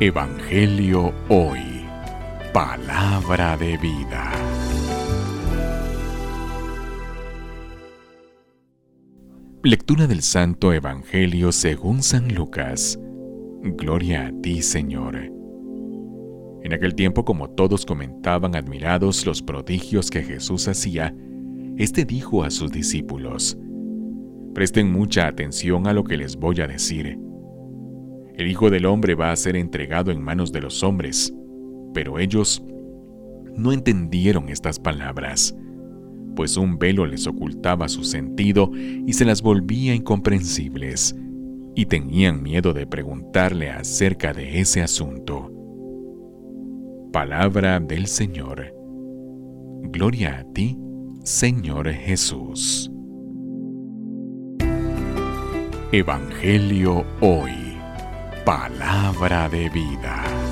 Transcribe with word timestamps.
Evangelio 0.00 1.12
Hoy. 1.28 1.84
Palabra 2.52 3.56
de 3.56 3.76
vida. 3.76 4.32
Lectura 9.62 10.08
del 10.08 10.22
Santo 10.22 10.72
Evangelio 10.72 11.52
según 11.52 12.02
San 12.02 12.34
Lucas. 12.34 12.98
Gloria 13.62 14.26
a 14.26 14.32
ti, 14.40 14.62
Señor. 14.62 15.16
En 15.16 16.72
aquel 16.72 16.94
tiempo, 16.94 17.24
como 17.24 17.50
todos 17.50 17.86
comentaban 17.86 18.56
admirados 18.56 19.24
los 19.24 19.40
prodigios 19.40 20.10
que 20.10 20.22
Jesús 20.22 20.66
hacía, 20.66 21.14
éste 21.76 22.04
dijo 22.04 22.42
a 22.42 22.50
sus 22.50 22.72
discípulos, 22.72 23.56
Presten 24.52 24.90
mucha 24.90 25.28
atención 25.28 25.86
a 25.86 25.92
lo 25.92 26.02
que 26.02 26.16
les 26.16 26.36
voy 26.36 26.60
a 26.60 26.66
decir 26.66 27.18
el 28.36 28.48
Hijo 28.48 28.70
del 28.70 28.86
Hombre 28.86 29.14
va 29.14 29.32
a 29.32 29.36
ser 29.36 29.56
entregado 29.56 30.10
en 30.10 30.22
manos 30.22 30.52
de 30.52 30.60
los 30.60 30.82
hombres. 30.82 31.32
Pero 31.94 32.18
ellos 32.18 32.62
no 33.56 33.72
entendieron 33.72 34.48
estas 34.48 34.78
palabras, 34.78 35.54
pues 36.34 36.56
un 36.56 36.78
velo 36.78 37.06
les 37.06 37.26
ocultaba 37.26 37.88
su 37.88 38.04
sentido 38.04 38.70
y 38.74 39.12
se 39.12 39.24
las 39.24 39.42
volvía 39.42 39.94
incomprensibles, 39.94 41.14
y 41.74 41.86
tenían 41.86 42.42
miedo 42.42 42.72
de 42.72 42.86
preguntarle 42.86 43.70
acerca 43.70 44.32
de 44.32 44.60
ese 44.60 44.82
asunto. 44.82 45.50
Palabra 47.12 47.78
del 47.80 48.06
Señor. 48.06 48.74
Gloria 49.84 50.38
a 50.38 50.52
ti, 50.52 50.78
Señor 51.24 51.90
Jesús. 51.90 52.90
Evangelio 55.92 57.04
hoy. 57.20 57.61
Palabra 58.44 59.48
de 59.48 59.68
vida. 59.68 60.51